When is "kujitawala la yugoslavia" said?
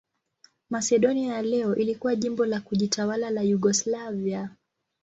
2.61-4.49